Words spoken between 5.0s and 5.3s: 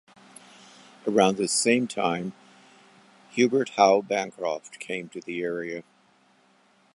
to